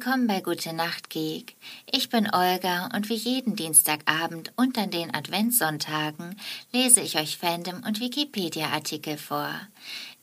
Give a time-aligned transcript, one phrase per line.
[0.00, 1.56] Willkommen bei Gute Nacht Geek.
[1.90, 6.36] Ich bin Olga und wie jeden Dienstagabend und an den Adventssonntagen
[6.72, 9.50] lese ich euch Fandom und Wikipedia-Artikel vor.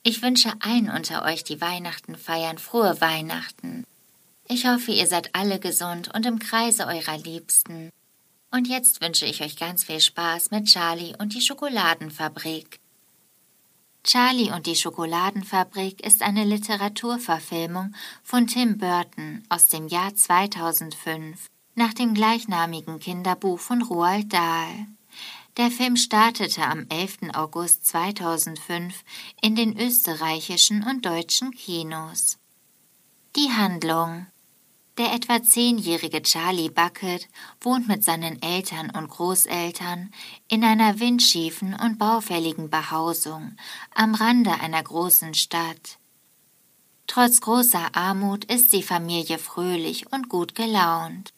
[0.01, 3.83] Ich wünsche allen unter euch, die Weihnachten feiern, frohe Weihnachten.
[4.47, 7.89] Ich hoffe, ihr seid alle gesund und im Kreise eurer Liebsten.
[8.51, 12.79] Und jetzt wünsche ich euch ganz viel Spaß mit Charlie und die Schokoladenfabrik.
[14.05, 21.91] Charlie und die Schokoladenfabrik ist eine Literaturverfilmung von Tim Burton aus dem Jahr 2005 nach
[21.91, 24.85] dem gleichnamigen Kinderbuch von Roald Dahl.
[25.57, 27.33] Der Film startete am 11.
[27.33, 29.03] August 2005
[29.41, 32.37] in den österreichischen und deutschen Kinos.
[33.35, 34.27] Die Handlung
[34.97, 37.27] der etwa zehnjährige Charlie Bucket
[37.59, 40.11] wohnt mit seinen Eltern und Großeltern
[40.47, 43.57] in einer windschiefen und baufälligen Behausung
[43.93, 45.99] am Rande einer großen Stadt.
[47.07, 51.33] Trotz großer Armut ist die Familie fröhlich und gut gelaunt.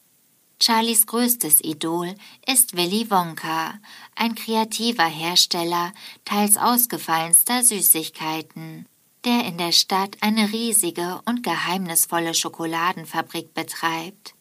[0.60, 2.14] Charlies größtes Idol
[2.46, 3.74] ist Willy Wonka,
[4.16, 5.92] ein kreativer Hersteller
[6.24, 8.86] teils ausgefallenster Süßigkeiten
[9.24, 14.34] der in der Stadt eine riesige und geheimnisvolle Schokoladenfabrik betreibt.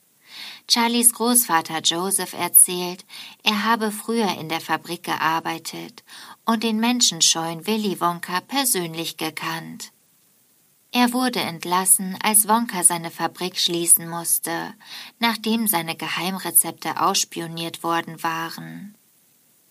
[0.69, 3.05] Charlies Großvater Joseph erzählt,
[3.43, 6.03] er habe früher in der Fabrik gearbeitet
[6.45, 9.91] und den menschenscheuen Willy Wonka persönlich gekannt.
[10.91, 14.73] Er wurde entlassen, als Wonka seine Fabrik schließen musste,
[15.19, 18.95] nachdem seine Geheimrezepte ausspioniert worden waren.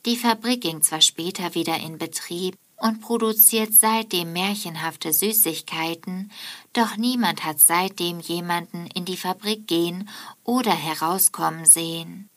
[0.04, 6.30] Die Fabrik ging zwar später wieder in Betrieb, und produziert seitdem märchenhafte Süßigkeiten,
[6.72, 10.08] doch niemand hat seitdem jemanden in die Fabrik gehen
[10.44, 12.28] oder herauskommen sehen.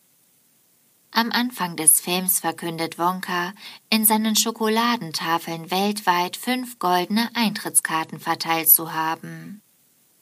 [1.11, 3.54] Am Anfang des Films verkündet Wonka,
[3.89, 9.61] in seinen Schokoladentafeln weltweit fünf goldene Eintrittskarten verteilt zu haben.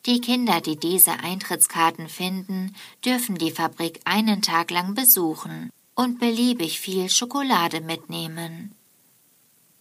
[0.05, 2.73] Die Kinder, die diese Eintrittskarten finden,
[3.03, 8.76] dürfen die Fabrik einen Tag lang besuchen und beliebig viel Schokolade mitnehmen.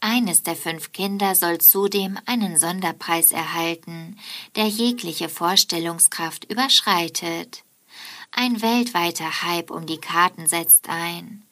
[0.08, 4.16] Eines der fünf Kinder soll zudem einen Sonderpreis erhalten,
[4.54, 7.64] der jegliche Vorstellungskraft überschreitet.
[8.30, 11.44] Ein weltweiter Hype um die Karten setzt ein.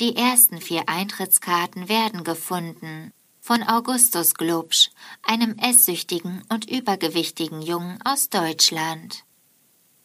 [0.00, 4.90] Die ersten vier Eintrittskarten werden gefunden von Augustus Glubsch,
[5.22, 9.22] einem esssüchtigen und übergewichtigen Jungen aus Deutschland.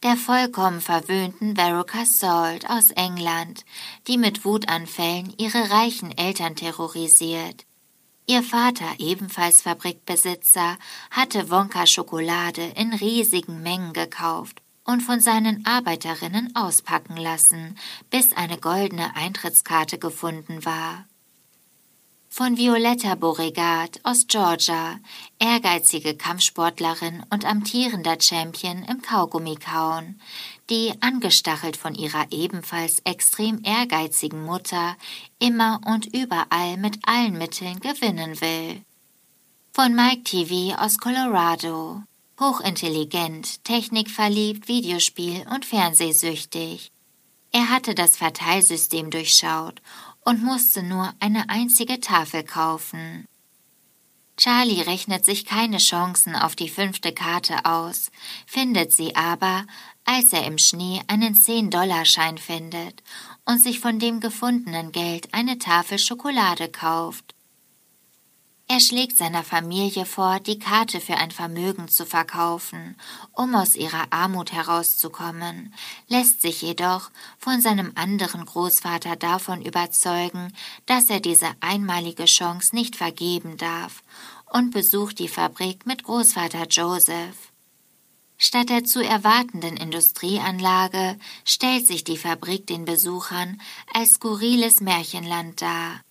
[0.03, 3.65] Der vollkommen verwöhnten Veruca Salt aus England,
[4.05, 7.66] die mit Wutanfällen ihre reichen Eltern terrorisiert,
[8.29, 10.77] Ihr Vater, ebenfalls Fabrikbesitzer,
[11.11, 17.77] hatte Wonka Schokolade in riesigen Mengen gekauft und von seinen Arbeiterinnen auspacken lassen,
[18.09, 21.05] bis eine goldene Eintrittskarte gefunden war.
[22.37, 24.99] Von Violetta Beauregard aus Georgia,
[25.39, 30.21] ehrgeizige Kampfsportlerin und amtierender Champion im Kaugummikauen,
[30.69, 34.95] die, angestachelt von ihrer ebenfalls extrem ehrgeizigen Mutter,
[35.39, 38.83] immer und überall mit allen Mitteln gewinnen will.
[39.73, 42.03] Von Mike TV aus Colorado,
[42.39, 46.91] hochintelligent, technikverliebt, Videospiel- und Fernsehsüchtig.
[47.51, 49.81] Er hatte das Verteilsystem durchschaut
[50.27, 53.23] und musste nur eine einzige Tafel kaufen.
[54.35, 58.11] Charlie rechnet sich keine Chancen auf die fünfte Karte aus,
[58.45, 59.65] findet sie aber,
[60.03, 63.01] als er im Schnee einen 10-Dollar-Schein findet
[63.45, 67.33] und sich von dem gefundenen Geld eine Tafel Schokolade kauft.
[68.69, 72.97] Er schlägt seiner Familie vor, die Karte für ein Vermögen zu verkaufen,
[73.31, 75.73] um aus ihrer Armut herauszukommen,
[76.09, 80.53] lässt sich jedoch von seinem anderen Großvater davon überzeugen,
[80.85, 84.03] dass er diese einmalige Chance nicht vergeben darf
[84.51, 87.53] und besucht die Fabrik mit Großvater Joseph.
[88.37, 93.61] Statt der zu erwartenden Industrieanlage stellt sich die Fabrik den Besuchern
[93.93, 96.01] als skurriles Märchenland dar.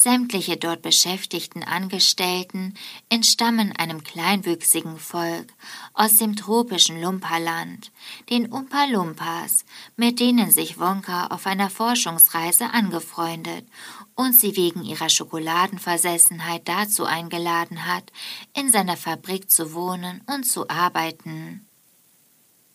[0.00, 2.74] Sämtliche dort beschäftigten Angestellten
[3.08, 5.52] entstammen einem kleinwüchsigen Volk
[5.92, 7.90] aus dem tropischen Lumperland,
[8.30, 9.64] den Umpa Lumpas,
[9.96, 13.66] mit denen sich Wonka auf einer Forschungsreise angefreundet
[14.14, 18.12] und sie wegen ihrer Schokoladenversessenheit dazu eingeladen hat,
[18.56, 21.67] in seiner Fabrik zu wohnen und zu arbeiten.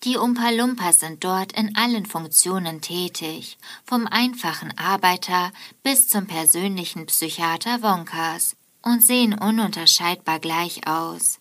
[0.03, 7.81] Die Umpa-Lumpas sind dort in allen Funktionen tätig, vom einfachen Arbeiter bis zum persönlichen Psychiater
[7.81, 11.39] Wonkas und sehen ununterscheidbar gleich aus.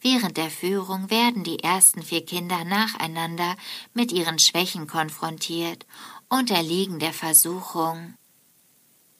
[0.00, 3.54] Während der Führung werden die ersten vier Kinder nacheinander
[3.94, 5.86] mit ihren Schwächen konfrontiert
[6.28, 8.14] und erliegen der Versuchung.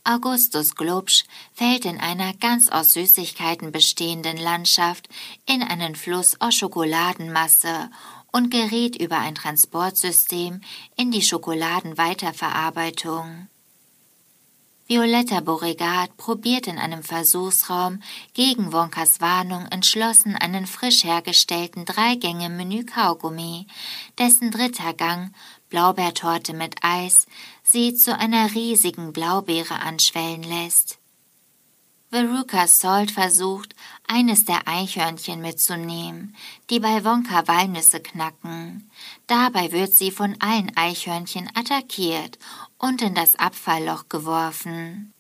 [0.02, 1.23] Augustus Glubsch
[1.55, 5.08] fällt in einer ganz aus Süßigkeiten bestehenden Landschaft
[5.46, 7.88] in einen Fluss aus Schokoladenmasse
[8.32, 10.62] und gerät über ein Transportsystem
[10.96, 13.49] in die Schokoladenweiterverarbeitung.
[14.88, 18.02] Violetta Beauregard probiert in einem Versuchsraum
[18.34, 23.67] gegen Wonkas Warnung entschlossen einen frisch hergestellten Dreigänge-Menü-Kaugummi,
[24.19, 25.32] dessen dritter Gang,
[25.70, 27.26] Blaubeertorte mit Eis,
[27.62, 30.99] sie zu einer riesigen Blaubeere anschwellen lässt.
[32.12, 33.75] Veruca Salt versucht,
[34.06, 36.37] eines der Eichhörnchen mitzunehmen,
[36.69, 38.91] die bei Wonka Walnüsse knacken.
[39.26, 42.38] Dabei wird sie von allen Eichhörnchen attackiert
[42.76, 45.14] und in das Abfallloch geworfen.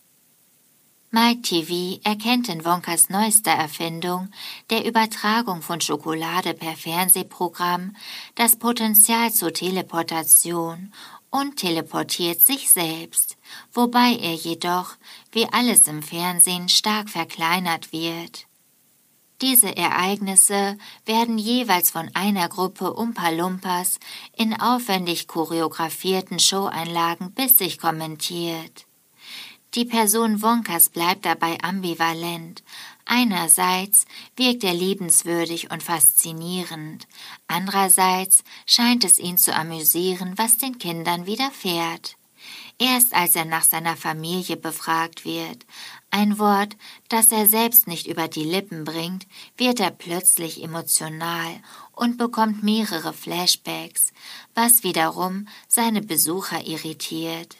[1.10, 4.28] Mike TV erkennt in Wonkas neuester Erfindung,
[4.68, 7.96] der Übertragung von Schokolade per Fernsehprogramm,
[8.34, 10.92] das Potenzial zur Teleportation
[11.30, 13.38] und teleportiert sich selbst,
[13.72, 14.96] wobei er jedoch,
[15.32, 18.46] wie alles im Fernsehen, stark verkleinert wird.
[19.40, 23.98] Diese Ereignisse werden jeweils von einer Gruppe Umpa-Lumpas
[24.36, 28.86] in aufwendig choreografierten Showeinlagen bissig kommentiert.
[29.74, 32.62] Die Person Wonkas bleibt dabei ambivalent,
[33.04, 34.06] Einerseits
[34.36, 37.06] wirkt er liebenswürdig und faszinierend,
[37.48, 42.16] andererseits scheint es ihn zu amüsieren, was den Kindern widerfährt.
[42.82, 45.66] Erst als er nach seiner Familie befragt wird,
[46.10, 46.76] ein Wort,
[47.08, 51.60] das er selbst nicht über die Lippen bringt, wird er plötzlich emotional
[51.92, 54.12] und bekommt mehrere Flashbacks,
[54.56, 57.54] was wiederum seine Besucher irritiert.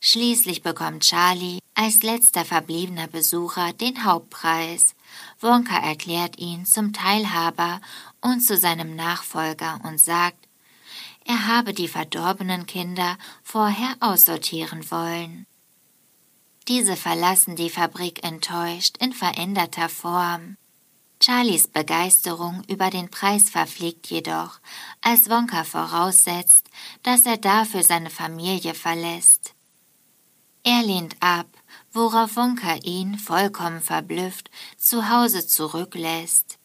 [0.00, 4.96] Schließlich bekommt Charlie als letzter verbliebener Besucher den Hauptpreis.
[5.38, 7.80] Wonka erklärt ihn zum Teilhaber
[8.20, 10.47] und zu seinem Nachfolger und sagt,
[11.28, 15.46] er habe die verdorbenen Kinder vorher aussortieren wollen.
[16.68, 20.56] Diese verlassen die Fabrik enttäuscht in veränderter Form.
[21.22, 24.58] Charlies Begeisterung über den Preis verfliegt jedoch,
[25.02, 26.70] als Wonka voraussetzt,
[27.02, 29.54] dass er dafür seine Familie verlässt.
[30.62, 31.48] Er lehnt ab,
[31.92, 36.57] worauf Wonka ihn, vollkommen verblüfft, zu Hause zurücklässt.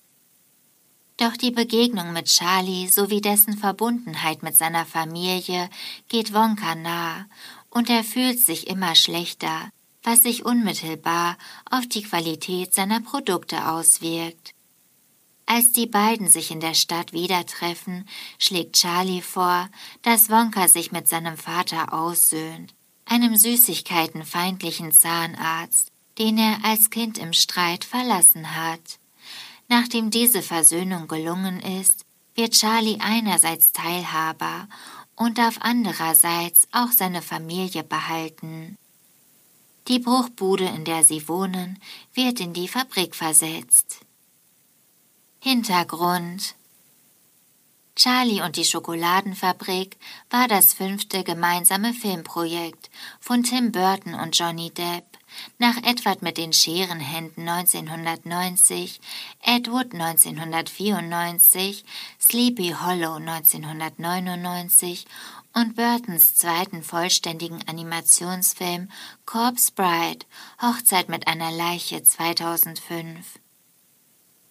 [1.23, 5.69] Doch die Begegnung mit Charlie sowie dessen Verbundenheit mit seiner Familie
[6.09, 7.27] geht Wonka nah
[7.69, 9.69] und er fühlt sich immer schlechter,
[10.01, 11.37] was sich unmittelbar
[11.71, 14.51] auf die Qualität seiner Produkte auswirkt.
[15.45, 18.05] Als die beiden sich in der Stadt wieder treffen,
[18.37, 19.69] schlägt Charlie vor,
[20.01, 22.73] dass Wonka sich mit seinem Vater aussöhnt
[23.05, 25.87] einem süßigkeitenfeindlichen Zahnarzt,
[26.17, 28.99] den er als Kind im Streit verlassen hat.
[29.67, 32.05] Nachdem diese Versöhnung gelungen ist,
[32.35, 34.67] wird Charlie einerseits Teilhaber
[35.15, 38.77] und darf andererseits auch seine Familie behalten.
[39.87, 41.79] Die Bruchbude, in der sie wohnen,
[42.13, 43.99] wird in die Fabrik versetzt.
[45.39, 46.55] Hintergrund
[47.95, 49.97] Charlie und die Schokoladenfabrik
[50.29, 52.89] war das fünfte gemeinsame Filmprojekt
[53.19, 55.12] von Tim Burton und Johnny Depp
[55.57, 58.99] nach Edward mit den Scherenhänden 1990,
[59.41, 61.85] Ed Wood 1994,
[62.19, 65.05] Sleepy Hollow 1999
[65.53, 68.89] und Burtons zweiten vollständigen Animationsfilm
[69.25, 70.25] Corpse Bride
[70.61, 73.42] Hochzeit mit einer Leiche 2005.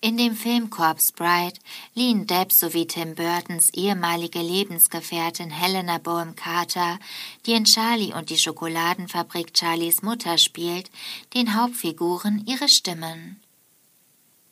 [0.05, 1.61] In dem Film Corpse Bride
[1.95, 6.99] liehen Depp sowie Tim Burtons ehemalige Lebensgefährtin Helena Bohem Carter,
[7.47, 10.91] die in Charlie und die Schokoladenfabrik Charlies Mutter spielt,
[11.35, 13.41] den Hauptfiguren ihre Stimmen.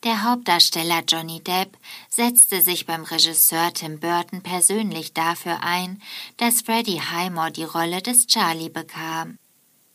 [0.05, 1.77] Der Hauptdarsteller Johnny Depp
[2.07, 6.01] setzte sich beim Regisseur Tim Burton persönlich dafür ein,
[6.37, 9.37] dass Freddie Highmore die Rolle des Charlie bekam.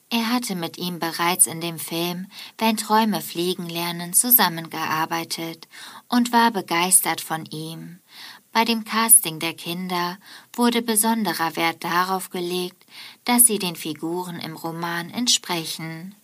[0.09, 5.67] Er hatte mit ihm bereits in dem Film Wenn Träume fliegen lernen zusammengearbeitet
[6.09, 7.99] und war begeistert von ihm.
[8.53, 10.17] Bei dem Casting der Kinder
[10.55, 12.87] wurde besonderer Wert darauf gelegt,
[13.25, 16.15] dass sie den Figuren im Roman entsprechen.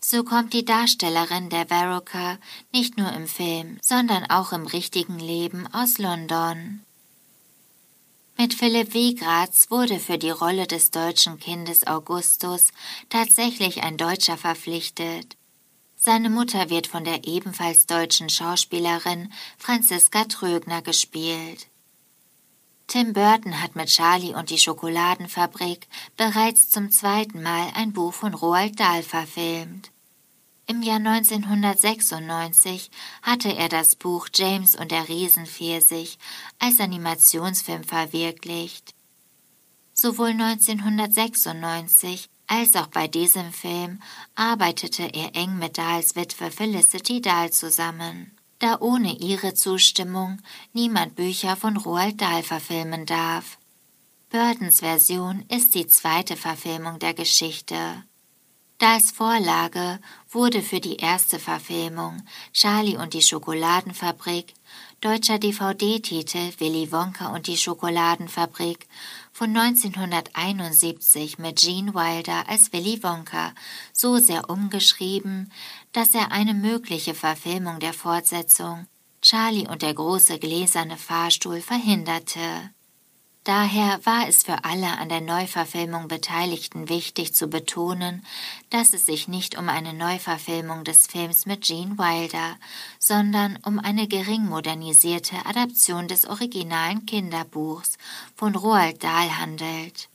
[0.00, 2.38] So kommt die Darstellerin der Veruca
[2.72, 6.80] nicht nur im Film, sondern auch im richtigen Leben aus London.
[8.40, 12.68] Mit Philipp Wiegratz wurde für die Rolle des deutschen Kindes Augustus
[13.10, 15.36] tatsächlich ein Deutscher verpflichtet.
[15.94, 21.66] Seine Mutter wird von der ebenfalls deutschen Schauspielerin Franziska Trögner gespielt.
[22.86, 28.32] Tim Burton hat mit Charlie und die Schokoladenfabrik bereits zum zweiten Mal ein Buch von
[28.32, 29.90] Roald Dahl verfilmt.
[30.82, 32.90] Jahr 1996
[33.22, 36.18] hatte er das Buch James und der Riesenpfirsich
[36.58, 38.94] als Animationsfilm verwirklicht.
[39.92, 44.00] Sowohl 1996 als auch bei diesem Film
[44.34, 48.32] arbeitete er eng mit Dahls Witwe Felicity Dahl zusammen.
[48.60, 50.38] da ohne ihre Zustimmung
[50.72, 53.58] niemand Bücher von Roald Dahl verfilmen darf.
[54.30, 58.04] Burtons Version ist die zweite Verfilmung der Geschichte.
[58.78, 59.98] Dahls Vorlage
[60.32, 62.22] wurde für die erste Verfilmung
[62.52, 64.54] Charlie und die Schokoladenfabrik,
[65.00, 68.86] deutscher DVD-Titel Willy Wonka und die Schokoladenfabrik
[69.32, 73.52] von 1971 mit Gene Wilder als Willy Wonka
[73.92, 75.50] so sehr umgeschrieben,
[75.92, 78.86] dass er eine mögliche Verfilmung der Fortsetzung
[79.22, 82.70] Charlie und der große gläserne Fahrstuhl verhinderte.
[83.44, 88.22] Daher war es für alle an der Neuverfilmung Beteiligten wichtig zu betonen,
[88.68, 92.56] dass es sich nicht um eine Neuverfilmung des Films mit Gene Wilder,
[92.98, 97.96] sondern um eine gering modernisierte Adaption des originalen Kinderbuchs
[98.36, 100.10] von Roald Dahl handelt.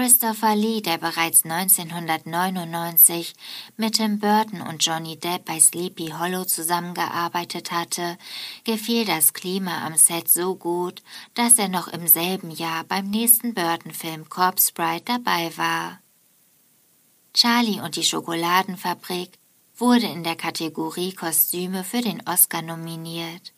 [0.00, 3.34] Christopher Lee, der bereits 1999
[3.76, 8.16] mit Tim Burton und Johnny Depp bei Sleepy Hollow zusammengearbeitet hatte,
[8.64, 11.02] gefiel das Klima am Set so gut,
[11.34, 16.00] dass er noch im selben Jahr beim nächsten Burton-Film Corpse Bride dabei war.
[17.34, 19.32] Charlie und die Schokoladenfabrik
[19.76, 23.52] wurde in der Kategorie Kostüme für den Oscar nominiert.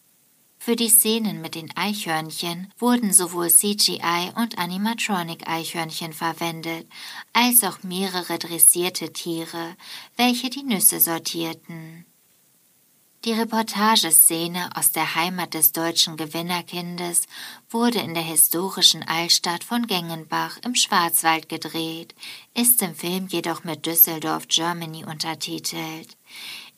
[0.65, 6.87] Für die Szenen mit den Eichhörnchen wurden sowohl CGI und Animatronic-Eichhörnchen verwendet,
[7.33, 9.75] als auch mehrere dressierte Tiere,
[10.17, 12.07] welche die Nüsse sortierten.
[13.25, 17.23] Die Reportageszene aus der Heimat des deutschen Gewinnerkindes
[17.69, 22.15] wurde in der historischen Altstadt von Gengenbach im Schwarzwald gedreht,
[22.55, 26.17] ist im Film jedoch mit Düsseldorf Germany untertitelt.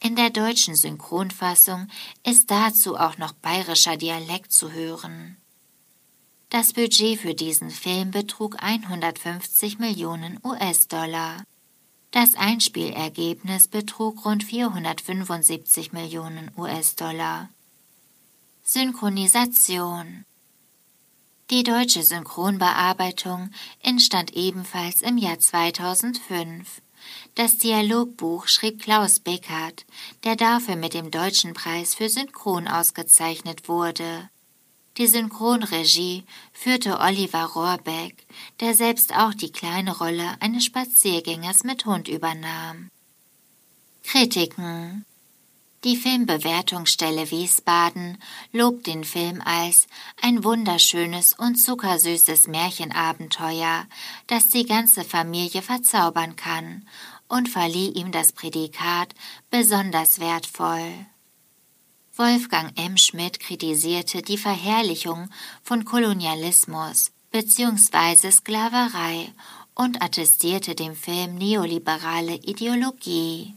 [0.05, 1.89] In der deutschen Synchronfassung
[2.27, 5.39] ist dazu auch noch bayerischer Dialekt zu hören.
[6.51, 11.43] Das Budget für diesen Film betrug 150 Millionen US-Dollar.
[12.11, 17.49] Das Einspielergebnis betrug rund 475 Millionen US-Dollar.
[18.63, 20.27] Synchronisation
[21.51, 23.49] Die deutsche Synchronbearbeitung
[23.81, 26.83] entstand ebenfalls im Jahr 2005.
[27.35, 29.85] Das Dialogbuch schrieb Klaus Beckert,
[30.25, 34.29] der dafür mit dem Deutschen Preis für Synchron ausgezeichnet wurde.
[34.97, 38.27] Die Synchronregie führte Oliver Rohrbeck,
[38.61, 42.91] der selbst auch die kleine Rolle eines Spaziergängers mit Hund übernahm.
[44.05, 45.05] Kritiken
[45.85, 48.19] die Filmbewertungsstelle Wiesbaden
[48.53, 49.87] lobt den Film als
[50.23, 53.87] ein wunderschönes und zuckersüßes Märchenabenteuer,
[54.27, 56.89] das die ganze Familie verzaubern kann
[57.29, 59.15] und verlieh ihm das Prädikat
[59.51, 61.07] besonders wertvoll.
[62.17, 62.97] Wolfgang M.
[62.97, 65.29] Schmidt kritisierte die Verherrlichung
[65.63, 68.31] von Kolonialismus bzw.
[68.31, 69.33] Sklaverei
[69.75, 73.55] und attestierte dem Film neoliberale Ideologie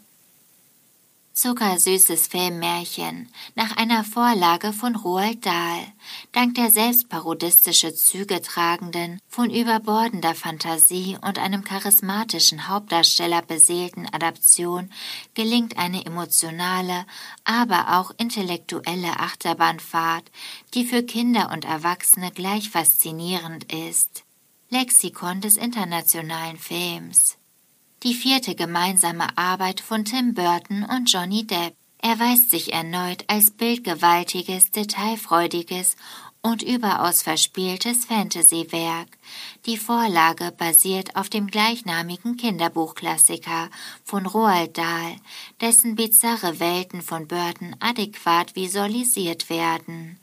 [1.38, 5.86] zuckersüßes Filmmärchen nach einer Vorlage von Roald Dahl,
[6.32, 14.90] dank der selbstparodistische Züge tragenden, von überbordender Fantasie und einem charismatischen Hauptdarsteller beseelten Adaption
[15.36, 17.06] gelingt eine emotionale,
[17.44, 20.32] aber auch intellektuelle Achterbahnfahrt,
[20.74, 24.24] die für Kinder und Erwachsene gleich faszinierend ist.
[24.72, 27.38] Lexikon des internationalen Films
[28.08, 34.72] die vierte gemeinsame Arbeit von Tim Burton und Johnny Depp erweist sich erneut als bildgewaltiges,
[34.72, 35.98] detailfreudiges
[36.42, 39.10] und überaus verspieltes Fantasy-Werk.
[39.66, 43.70] Die Vorlage basiert auf dem gleichnamigen Kinderbuchklassiker
[44.06, 45.18] von Roald Dahl,
[45.60, 50.18] dessen bizarre Welten von Burton adäquat visualisiert werden.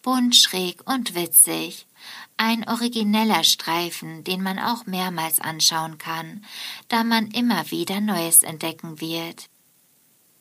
[0.00, 1.86] Bunt, schräg und witzig.
[2.36, 6.44] Ein origineller Streifen, den man auch mehrmals anschauen kann,
[6.88, 9.48] da man immer wieder Neues entdecken wird.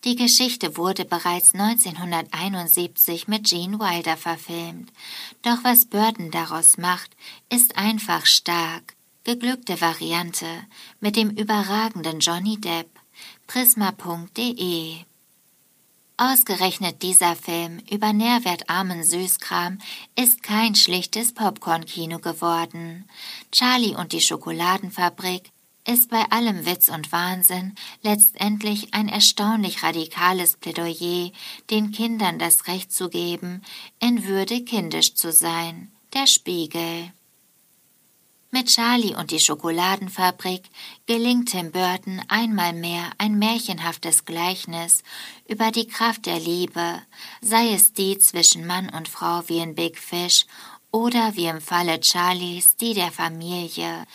[0.04, 4.92] Die Geschichte wurde bereits 1971 mit Gene Wilder verfilmt,
[5.42, 7.10] doch was Burton daraus macht,
[7.50, 8.96] ist einfach stark.
[9.24, 10.46] Geglückte Variante
[11.00, 12.88] mit dem überragenden Johnny Depp.
[13.48, 14.98] Prisma.de
[16.18, 19.80] Ausgerechnet dieser Film über nährwertarmen Süßkram
[20.16, 23.04] ist kein schlichtes Popcorn-Kino geworden.
[23.52, 25.52] Charlie und die Schokoladenfabrik
[25.86, 31.32] ist bei allem Witz und Wahnsinn letztendlich ein erstaunlich radikales Plädoyer,
[31.70, 33.62] den Kindern das Recht zu geben,
[34.00, 35.92] in Würde kindisch zu sein.
[36.14, 37.12] Der Spiegel.
[38.56, 40.70] Mit Charlie und die Schokoladenfabrik
[41.08, 45.04] gelingt Tim Burton einmal mehr ein märchenhaftes Gleichnis
[45.46, 47.02] über die Kraft der Liebe,
[47.42, 50.46] sei es die zwischen Mann und Frau wie in Big Fish
[50.90, 54.06] oder wie im Falle Charlies die der Familie.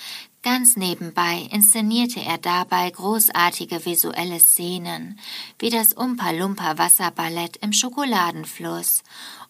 [0.42, 5.20] Ganz nebenbei inszenierte er dabei großartige visuelle Szenen,
[5.58, 9.02] wie das Umpa-Lumpa Wasserballett im Schokoladenfluss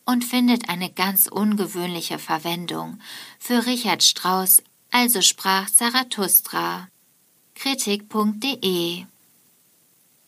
[0.05, 2.99] und findet eine ganz ungewöhnliche Verwendung
[3.39, 6.89] für Richard Strauss, also sprach Zarathustra.
[7.55, 9.05] Kritik.de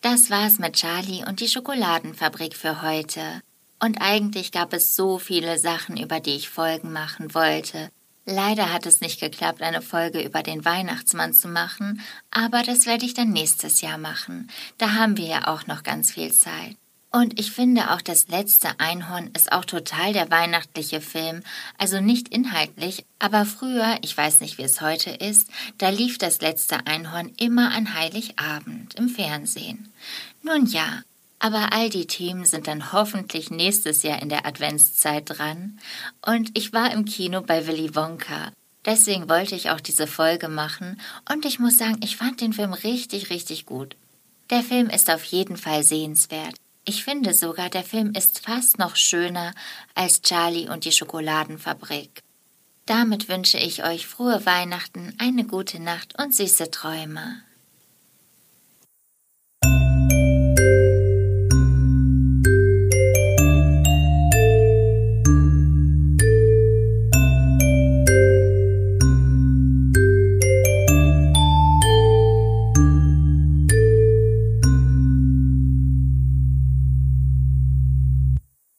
[0.01, 3.41] Das war's mit Charlie und die Schokoladenfabrik für heute.
[3.79, 7.89] Und eigentlich gab es so viele Sachen, über die ich Folgen machen wollte.
[8.25, 12.01] Leider hat es nicht geklappt, eine Folge über den Weihnachtsmann zu machen,
[12.31, 14.49] aber das werde ich dann nächstes Jahr machen.
[14.77, 16.77] Da haben wir ja auch noch ganz viel Zeit.
[17.15, 21.43] Und ich finde auch das letzte Einhorn ist auch total der weihnachtliche Film,
[21.77, 26.41] also nicht inhaltlich, aber früher, ich weiß nicht wie es heute ist, da lief das
[26.41, 29.93] letzte Einhorn immer an Heiligabend im Fernsehen.
[30.41, 31.03] Nun ja,
[31.37, 35.79] aber all die Themen sind dann hoffentlich nächstes Jahr in der Adventszeit dran.
[36.25, 38.51] Und ich war im Kino bei Willy Wonka.
[38.85, 40.99] Deswegen wollte ich auch diese Folge machen.
[41.31, 43.95] Und ich muss sagen, ich fand den Film richtig, richtig gut.
[44.49, 46.55] Der Film ist auf jeden Fall sehenswert.
[46.85, 49.53] Ich finde sogar, der Film ist fast noch schöner
[49.95, 52.21] als Charlie und die Schokoladenfabrik.
[52.85, 57.41] Damit wünsche ich euch frohe Weihnachten, eine gute Nacht und süße Träume.